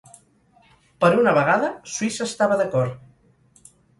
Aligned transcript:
Per 1.03 1.11
una 1.23 1.33
vegada, 1.35 1.69
Suïssa 1.97 2.27
estava 2.29 2.57
d'acord. 2.63 3.71